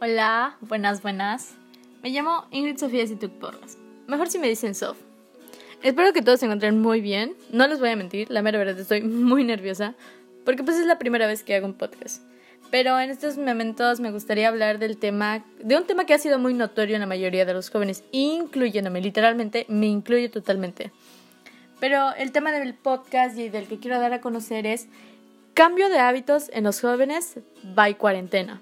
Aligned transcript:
Hola, 0.00 0.56
buenas, 0.60 1.02
buenas. 1.02 1.54
Me 2.02 2.10
llamo 2.10 2.46
Ingrid 2.50 2.78
Sofía 2.78 3.06
Situk 3.06 3.30
Porras. 3.34 3.78
Mejor 4.08 4.28
si 4.28 4.40
me 4.40 4.48
dicen 4.48 4.74
Sof. 4.74 4.98
Espero 5.84 6.12
que 6.12 6.20
todos 6.20 6.40
se 6.40 6.46
encuentren 6.46 6.80
muy 6.80 7.00
bien. 7.00 7.36
No 7.52 7.68
les 7.68 7.78
voy 7.78 7.90
a 7.90 7.96
mentir, 7.96 8.28
la 8.28 8.42
mera 8.42 8.58
verdad 8.58 8.78
estoy 8.78 9.02
muy 9.02 9.44
nerviosa 9.44 9.94
porque 10.44 10.64
pues 10.64 10.78
es 10.78 10.86
la 10.86 10.98
primera 10.98 11.28
vez 11.28 11.44
que 11.44 11.54
hago 11.54 11.66
un 11.66 11.74
podcast. 11.74 12.22
Pero 12.72 12.98
en 12.98 13.08
estos 13.08 13.38
momentos 13.38 14.00
me 14.00 14.10
gustaría 14.10 14.48
hablar 14.48 14.80
del 14.80 14.98
tema, 14.98 15.44
de 15.62 15.76
un 15.76 15.86
tema 15.86 16.06
que 16.06 16.14
ha 16.14 16.18
sido 16.18 16.40
muy 16.40 16.54
notorio 16.54 16.96
en 16.96 17.00
la 17.00 17.06
mayoría 17.06 17.44
de 17.44 17.54
los 17.54 17.70
jóvenes, 17.70 18.02
incluyéndome, 18.10 19.00
literalmente 19.00 19.64
me 19.68 19.86
incluye 19.86 20.28
totalmente. 20.28 20.90
Pero 21.78 22.12
el 22.16 22.32
tema 22.32 22.50
del 22.50 22.74
podcast 22.74 23.38
y 23.38 23.48
del 23.48 23.68
que 23.68 23.78
quiero 23.78 24.00
dar 24.00 24.12
a 24.12 24.20
conocer 24.20 24.66
es 24.66 24.88
cambio 25.54 25.88
de 25.88 26.00
hábitos 26.00 26.50
en 26.52 26.64
los 26.64 26.80
jóvenes 26.80 27.38
by 27.62 27.96
cuarentena. 27.96 28.60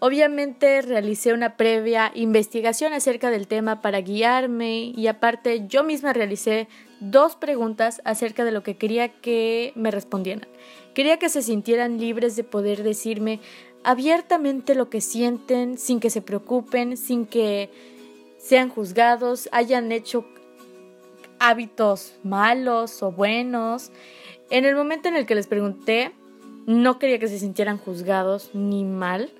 Obviamente 0.00 0.80
realicé 0.82 1.32
una 1.32 1.56
previa 1.56 2.12
investigación 2.14 2.92
acerca 2.92 3.30
del 3.30 3.48
tema 3.48 3.82
para 3.82 4.00
guiarme 4.00 4.92
y 4.96 5.08
aparte 5.08 5.66
yo 5.66 5.82
misma 5.82 6.12
realicé 6.12 6.68
dos 7.00 7.34
preguntas 7.34 8.00
acerca 8.04 8.44
de 8.44 8.52
lo 8.52 8.62
que 8.62 8.76
quería 8.76 9.08
que 9.08 9.72
me 9.74 9.90
respondieran. 9.90 10.46
Quería 10.94 11.18
que 11.18 11.28
se 11.28 11.42
sintieran 11.42 11.98
libres 11.98 12.36
de 12.36 12.44
poder 12.44 12.84
decirme 12.84 13.40
abiertamente 13.82 14.76
lo 14.76 14.88
que 14.88 15.00
sienten 15.00 15.78
sin 15.78 15.98
que 15.98 16.10
se 16.10 16.22
preocupen, 16.22 16.96
sin 16.96 17.26
que 17.26 17.68
sean 18.38 18.68
juzgados, 18.68 19.48
hayan 19.50 19.90
hecho 19.90 20.24
hábitos 21.40 22.14
malos 22.22 23.02
o 23.02 23.10
buenos. 23.10 23.90
En 24.50 24.64
el 24.64 24.76
momento 24.76 25.08
en 25.08 25.16
el 25.16 25.26
que 25.26 25.34
les 25.34 25.48
pregunté, 25.48 26.12
no 26.66 27.00
quería 27.00 27.18
que 27.18 27.26
se 27.26 27.40
sintieran 27.40 27.78
juzgados 27.78 28.50
ni 28.54 28.84
mal 28.84 29.32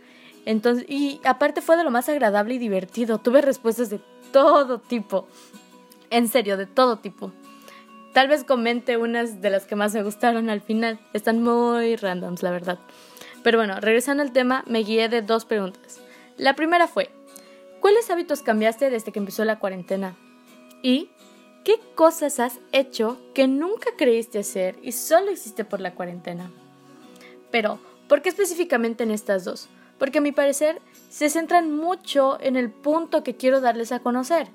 y 0.88 1.20
aparte 1.24 1.60
fue 1.60 1.76
de 1.76 1.84
lo 1.84 1.90
más 1.90 2.08
agradable 2.08 2.54
y 2.54 2.58
divertido. 2.58 3.18
Tuve 3.18 3.42
respuestas 3.42 3.90
de 3.90 4.00
todo 4.32 4.78
tipo. 4.78 5.28
En 6.10 6.28
serio, 6.28 6.56
de 6.56 6.66
todo 6.66 6.98
tipo. 6.98 7.32
Tal 8.14 8.28
vez 8.28 8.44
comente 8.44 8.96
unas 8.96 9.42
de 9.42 9.50
las 9.50 9.66
que 9.66 9.76
más 9.76 9.92
me 9.94 10.02
gustaron 10.02 10.48
al 10.48 10.62
final. 10.62 10.98
Están 11.12 11.42
muy 11.42 11.96
randoms, 11.96 12.42
la 12.42 12.50
verdad. 12.50 12.78
Pero 13.42 13.58
bueno, 13.58 13.78
regresando 13.80 14.22
al 14.22 14.32
tema, 14.32 14.64
me 14.66 14.80
guié 14.80 15.08
de 15.08 15.20
dos 15.20 15.44
preguntas. 15.44 16.00
La 16.38 16.54
primera 16.54 16.88
fue, 16.88 17.10
¿cuáles 17.80 18.10
hábitos 18.10 18.42
cambiaste 18.42 18.90
desde 18.90 19.12
que 19.12 19.18
empezó 19.18 19.44
la 19.44 19.58
cuarentena? 19.58 20.16
¿Y 20.82 21.10
qué 21.62 21.78
cosas 21.94 22.40
has 22.40 22.58
hecho 22.72 23.18
que 23.34 23.46
nunca 23.46 23.90
creíste 23.98 24.38
hacer 24.38 24.78
y 24.82 24.92
solo 24.92 25.30
hiciste 25.30 25.64
por 25.64 25.80
la 25.80 25.94
cuarentena? 25.94 26.50
Pero, 27.50 27.78
¿por 28.08 28.22
qué 28.22 28.30
específicamente 28.30 29.04
en 29.04 29.10
estas 29.10 29.44
dos? 29.44 29.68
Porque 29.98 30.18
a 30.18 30.22
mi 30.22 30.32
parecer 30.32 30.80
se 31.10 31.30
centran 31.30 31.74
mucho 31.74 32.38
en 32.40 32.56
el 32.56 32.70
punto 32.70 33.22
que 33.22 33.36
quiero 33.36 33.60
darles 33.60 33.92
a 33.92 34.00
conocer. 34.00 34.48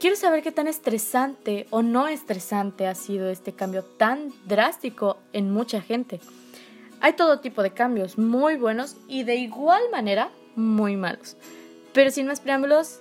Quiero 0.00 0.16
saber 0.16 0.42
qué 0.42 0.50
tan 0.50 0.66
estresante 0.66 1.66
o 1.70 1.82
no 1.82 2.08
estresante 2.08 2.88
ha 2.88 2.94
sido 2.94 3.30
este 3.30 3.52
cambio 3.52 3.84
tan 3.84 4.32
drástico 4.46 5.18
en 5.32 5.52
mucha 5.52 5.80
gente. 5.80 6.20
Hay 7.00 7.12
todo 7.12 7.40
tipo 7.40 7.62
de 7.62 7.70
cambios, 7.70 8.18
muy 8.18 8.56
buenos 8.56 8.96
y 9.06 9.22
de 9.22 9.36
igual 9.36 9.82
manera 9.92 10.30
muy 10.56 10.96
malos. 10.96 11.36
Pero 11.92 12.10
sin 12.10 12.26
más 12.26 12.40
preámbulos, 12.40 13.00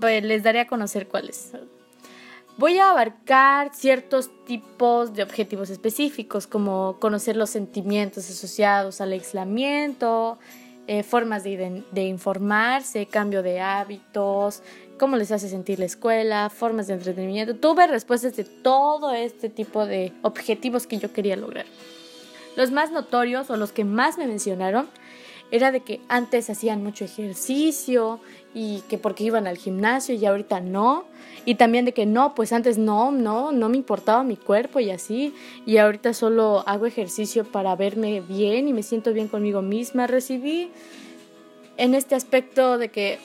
les 0.00 0.42
daré 0.42 0.60
a 0.60 0.66
conocer 0.66 1.08
cuáles. 1.08 1.52
Voy 2.56 2.78
a 2.78 2.90
abarcar 2.90 3.74
ciertos 3.74 4.30
tipos 4.44 5.12
de 5.14 5.22
objetivos 5.22 5.70
específicos, 5.70 6.46
como 6.46 6.98
conocer 7.00 7.36
los 7.36 7.50
sentimientos 7.50 8.30
asociados 8.30 9.00
al 9.00 9.12
aislamiento, 9.12 10.38
eh, 10.86 11.02
formas 11.02 11.44
de, 11.44 11.82
de, 11.90 12.02
informarse, 12.04 13.06
cambio 13.06 13.42
de 13.42 13.60
hábitos, 13.60 14.62
cómo 14.98 15.16
les 15.16 15.32
hace 15.32 15.48
sentir 15.48 15.78
la 15.78 15.86
escuela, 15.86 16.50
formas 16.50 16.86
de 16.86 16.94
entretenimiento. 16.94 17.56
Tuve 17.56 17.86
respuestas 17.86 18.36
de 18.36 18.44
todo 18.44 19.12
este 19.12 19.48
tipo 19.48 19.86
de 19.86 20.12
objetivos 20.22 20.86
que 20.86 20.98
yo 20.98 21.12
quería 21.12 21.36
lograr. 21.36 21.66
Los 22.56 22.70
más 22.70 22.90
notorios 22.90 23.50
o 23.50 23.56
los 23.56 23.72
que 23.72 23.84
más 23.84 24.18
me 24.18 24.26
mencionaron 24.26 24.88
era 25.54 25.70
de 25.70 25.82
que 25.82 26.00
antes 26.08 26.50
hacían 26.50 26.82
mucho 26.82 27.04
ejercicio 27.04 28.18
y 28.54 28.80
que 28.88 28.98
porque 28.98 29.22
iban 29.22 29.46
al 29.46 29.56
gimnasio 29.56 30.16
y 30.16 30.26
ahorita 30.26 30.58
no. 30.58 31.04
Y 31.44 31.54
también 31.54 31.84
de 31.84 31.92
que 31.92 32.06
no, 32.06 32.34
pues 32.34 32.52
antes 32.52 32.76
no, 32.76 33.12
no, 33.12 33.52
no 33.52 33.68
me 33.68 33.76
importaba 33.76 34.24
mi 34.24 34.36
cuerpo 34.36 34.80
y 34.80 34.90
así. 34.90 35.32
Y 35.64 35.76
ahorita 35.76 36.12
solo 36.12 36.64
hago 36.66 36.86
ejercicio 36.86 37.44
para 37.44 37.76
verme 37.76 38.20
bien 38.20 38.66
y 38.66 38.72
me 38.72 38.82
siento 38.82 39.12
bien 39.12 39.28
conmigo 39.28 39.62
misma. 39.62 40.08
Recibí 40.08 40.72
en 41.76 41.94
este 41.94 42.16
aspecto 42.16 42.76
de 42.76 42.88
que 42.88 43.20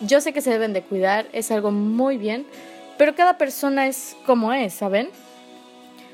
yo 0.00 0.20
sé 0.20 0.32
que 0.32 0.40
se 0.40 0.50
deben 0.50 0.72
de 0.72 0.82
cuidar, 0.82 1.28
es 1.32 1.52
algo 1.52 1.70
muy 1.70 2.18
bien, 2.18 2.46
pero 2.98 3.14
cada 3.14 3.38
persona 3.38 3.86
es 3.86 4.16
como 4.26 4.52
es, 4.52 4.74
¿saben? 4.74 5.10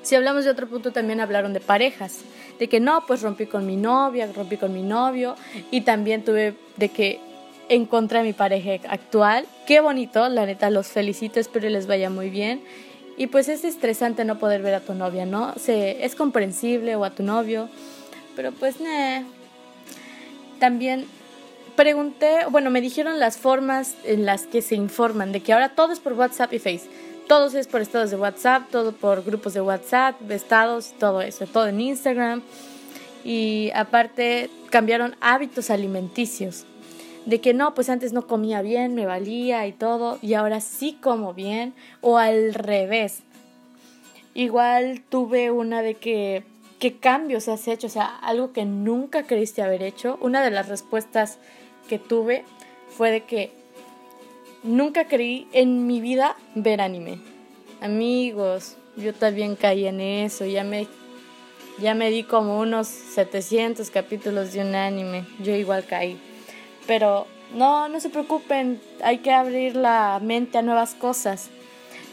Si 0.03 0.17
hablamos 0.17 0.45
de 0.45 0.51
otro 0.51 0.67
punto, 0.67 0.91
también 0.91 1.21
hablaron 1.21 1.53
de 1.53 1.61
parejas, 1.61 2.21
de 2.59 2.69
que 2.69 2.81
no, 2.81 3.07
pues 3.07 3.23
rompí 3.23 3.47
con 3.47 3.67
mi 3.67 3.77
novia, 3.77 4.29
rompí 4.35 4.57
con 4.57 4.73
mi 4.73 4.83
novio, 4.83 5.37
y 5.71 5.83
también 5.83 6.25
tuve 6.25 6.55
de 6.77 6.89
que 6.89 7.21
encontré 7.69 8.19
a 8.19 8.23
mi 8.23 8.33
pareja 8.33 8.73
actual. 8.89 9.47
Qué 9.67 9.81
bonito, 9.81 10.29
la 10.29 10.45
neta, 10.45 10.71
los 10.71 10.89
felicito, 10.89 11.39
espero 11.39 11.69
les 11.69 11.87
vaya 11.87 12.11
muy 12.11 12.31
bien. 12.31 12.63
Y 13.17 13.29
pues 13.29 13.49
es 13.49 13.65
estresante 13.65 14.25
no 14.25 14.39
poder 14.39 14.63
ver 14.63 14.75
a 14.75 14.81
tu 14.81 14.95
novia, 14.95 15.25
¿no? 15.25 15.55
Se, 15.57 16.05
es 16.05 16.15
comprensible 16.17 16.97
o 16.97 17.05
a 17.05 17.11
tu 17.11 17.23
novio, 17.23 17.69
pero 18.35 18.51
pues, 18.53 18.81
ne. 18.81 19.25
También 20.59 21.07
pregunté, 21.77 22.47
bueno, 22.51 22.71
me 22.71 22.81
dijeron 22.81 23.21
las 23.21 23.37
formas 23.37 23.95
en 24.05 24.27
las 24.27 24.47
que 24.47 24.63
se 24.63 24.75
informan, 24.75 25.31
de 25.33 25.41
que 25.41 25.53
ahora 25.53 25.71
todo 25.71 25.93
es 25.93 26.01
por 26.01 26.15
WhatsApp 26.15 26.53
y 26.53 26.59
Face 26.59 26.89
todo 27.29 27.47
es 27.57 27.67
por 27.67 27.81
estados 27.81 28.11
de 28.11 28.17
WhatsApp, 28.17 28.71
todo 28.71 28.93
por 28.93 29.25
grupos 29.25 29.55
de 29.55 29.61
WhatsApp, 29.61 30.31
estados, 30.31 30.93
todo 30.99 31.23
eso, 31.23 31.47
todo 31.47 31.67
en 31.67 31.81
Instagram. 31.81 32.43
Y 33.25 33.71
aparte 33.75 34.51
cambiaron 34.71 35.17
hábitos 35.21 35.71
alimenticios. 35.71 36.67
De 37.27 37.41
que 37.41 37.55
no, 37.55 37.75
pues 37.75 37.89
antes 37.89 38.13
no 38.13 38.27
comía 38.27 38.63
bien, 38.63 38.95
me 38.95 39.07
valía 39.07 39.67
y 39.67 39.73
todo, 39.73 40.19
y 40.23 40.35
ahora 40.35 40.61
sí 40.61 40.99
como 41.01 41.35
bien, 41.35 41.73
o 42.01 42.19
al 42.19 42.53
revés. 42.53 43.21
Igual 44.35 45.03
tuve 45.09 45.53
una 45.53 45.83
de 45.83 45.95
que, 45.95 46.43
¿qué 46.81 46.97
cambios 46.97 47.47
has 47.49 47.69
hecho? 47.69 47.87
O 47.87 47.91
sea, 47.91 48.07
algo 48.07 48.53
que 48.53 48.65
nunca 48.65 49.23
creíste 49.23 49.63
haber 49.63 49.83
hecho. 49.83 50.19
Una 50.21 50.43
de 50.43 50.51
las 50.51 50.69
respuestas 50.69 51.39
que 51.89 52.01
tuve 52.01 52.45
fue 52.89 53.13
de 53.13 53.25
que 53.25 53.62
Nunca 54.63 55.09
creí 55.09 55.49
en 55.53 55.87
mi 55.87 56.01
vida 56.01 56.37
ver 56.55 56.81
anime. 56.81 57.19
Amigos, 57.81 58.77
yo 58.97 59.13
también 59.13 59.57
caí 59.57 59.87
en 59.87 60.01
eso, 60.01 60.45
ya 60.45 60.63
me 60.63 60.87
ya 61.79 61.95
me 61.95 62.11
di 62.11 62.23
como 62.23 62.61
unos 62.61 62.87
700 62.87 63.91
capítulos 63.91 64.53
de 64.53 64.61
un 64.61 64.75
anime, 64.75 65.25
yo 65.41 65.55
igual 65.57 65.85
caí. 65.85 66.17
Pero 66.87 67.27
no, 67.55 67.89
no 67.89 67.99
se 67.99 68.09
preocupen, 68.09 68.81
hay 69.03 69.19
que 69.19 69.33
abrir 69.33 69.75
la 69.75 70.21
mente 70.23 70.59
a 70.59 70.63
nuevas 70.63 70.95
cosas. 70.95 71.51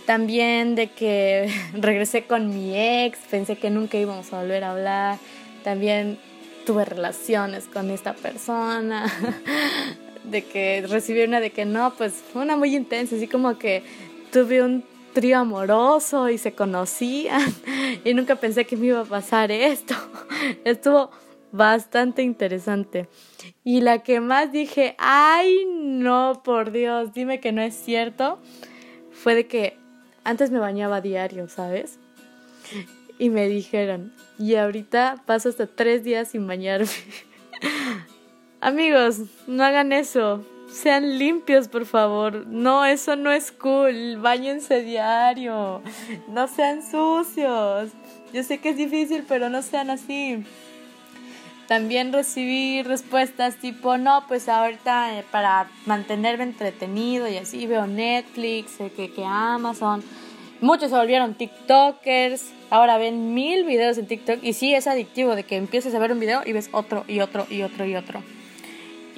También 0.06 0.74
de 0.74 0.88
que 0.88 1.52
regresé 1.74 2.24
con 2.24 2.50
mi 2.50 2.76
ex, 2.76 3.20
pensé 3.30 3.58
que 3.58 3.70
nunca 3.70 3.98
íbamos 3.98 4.34
a 4.34 4.42
volver 4.42 4.64
a 4.64 4.72
hablar. 4.72 5.20
También 5.64 6.18
tuve 6.66 6.86
relaciones 6.86 7.66
con 7.66 7.92
esta 7.92 8.14
persona. 8.14 9.06
de 10.24 10.44
que 10.44 10.86
recibí 10.88 11.24
una 11.24 11.40
de 11.40 11.52
que 11.52 11.66
no, 11.66 11.94
pues 11.98 12.14
fue 12.14 12.42
una 12.42 12.56
muy 12.56 12.76
intensa, 12.76 13.16
así 13.16 13.28
como 13.28 13.58
que 13.58 13.84
tuve 14.32 14.62
un 14.62 14.84
trío 15.14 15.40
amoroso 15.40 16.30
y 16.30 16.38
se 16.38 16.54
conocían 16.54 17.42
y 18.04 18.14
nunca 18.14 18.36
pensé 18.36 18.66
que 18.66 18.78
me 18.78 18.88
iba 18.88 19.02
a 19.02 19.06
pasar 19.06 19.52
esto. 19.52 19.96
Estuvo 20.64 21.10
bastante 21.52 22.22
interesante. 22.22 23.08
Y 23.64 23.82
la 23.82 24.04
que 24.04 24.20
más 24.20 24.52
dije, 24.52 24.96
ay 24.98 25.66
no, 25.68 26.42
por 26.44 26.72
Dios, 26.72 27.14
dime 27.14 27.40
que 27.40 27.52
no 27.52 27.62
es 27.62 27.76
cierto, 27.76 28.40
fue 29.12 29.36
de 29.36 29.48
que 29.48 29.78
antes 30.24 30.52
me 30.52 30.60
bañaba 30.60 31.02
diario, 31.02 31.50
¿sabes? 31.50 32.00
Y 33.18 33.30
me 33.30 33.48
dijeron, 33.48 34.14
y 34.38 34.56
ahorita 34.56 35.24
paso 35.26 35.50
hasta 35.50 35.68
tres 35.68 36.04
días 36.04 36.30
sin 36.30 36.48
bañarme. 36.48 36.88
Amigos, 38.62 39.22
no 39.48 39.64
hagan 39.64 39.94
eso. 39.94 40.44
Sean 40.70 41.18
limpios, 41.18 41.70
por 41.70 41.86
favor. 41.86 42.46
No, 42.48 42.86
eso 42.86 43.16
no 43.16 43.32
es 43.32 43.52
cool. 43.54 44.18
Báñense 44.18 44.82
diario. 44.82 45.82
No 46.28 46.48
sean 46.48 46.84
sucios. 46.84 47.90
Yo 48.34 48.44
sé 48.44 48.60
que 48.60 48.70
es 48.70 48.78
difícil, 48.78 49.24
pero 49.28 49.50
no 49.50 49.62
sean 49.62 49.90
así. 49.90 50.44
También 51.68 52.12
recibí 52.12 52.84
respuestas 52.84 53.56
tipo, 53.56 53.98
no, 53.98 54.26
pues 54.28 54.50
ahorita 54.50 55.20
eh, 55.20 55.24
para 55.32 55.70
mantenerme 55.86 56.44
entretenido 56.44 57.30
y 57.30 57.38
así 57.38 57.66
veo 57.66 57.88
Netflix, 57.88 58.78
que, 58.96 59.12
que 59.14 59.24
Amazon. 59.24 60.04
Muchos 60.62 60.90
se 60.90 60.98
volvieron 60.98 61.36
TikTokers. 61.36 62.52
Ahora 62.72 62.98
ven 62.98 63.34
mil 63.34 63.64
videos 63.64 63.98
en 63.98 64.08
TikTok 64.08 64.44
y 64.44 64.54
sí 64.54 64.74
es 64.74 64.88
adictivo 64.88 65.36
de 65.36 65.44
que 65.44 65.56
empieces 65.56 65.96
a 65.96 66.00
ver 66.00 66.12
un 66.12 66.20
video 66.20 66.42
y 66.46 66.52
ves 66.52 66.70
otro 66.74 67.06
y 67.08 67.22
otro 67.22 67.48
y 67.50 67.62
otro 67.62 67.86
y 67.86 67.96
otro. 67.96 68.22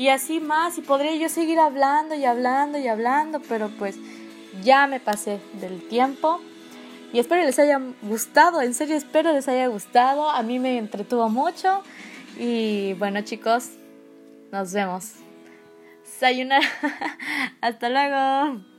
Y 0.02 0.10
así 0.10 0.40
más 0.40 0.80
y 0.80 0.82
podría 0.82 1.16
yo 1.16 1.30
seguir 1.30 1.60
hablando 1.60 2.16
y 2.16 2.26
hablando 2.26 2.80
y 2.80 2.88
hablando, 2.88 3.40
pero 3.48 3.70
pues 3.70 3.98
ya 4.64 4.88
me 4.88 5.00
pasé 5.00 5.40
del 5.62 5.88
tiempo. 5.88 6.42
Y 7.14 7.20
espero 7.20 7.44
les 7.44 7.60
haya 7.60 7.80
gustado, 8.02 8.64
en 8.64 8.74
serio 8.74 8.96
espero 8.96 9.32
les 9.32 9.48
haya 9.48 9.68
gustado. 9.68 10.28
A 10.32 10.42
mí 10.42 10.58
me 10.58 10.80
entretuvo 10.80 11.30
mucho. 11.30 11.84
Y 12.40 12.94
bueno 12.94 13.22
chicos, 13.22 13.74
nos 14.52 14.74
vemos. 14.74 15.12
Sayonara. 16.04 16.68
Hasta 17.62 17.90
luego. 17.90 18.71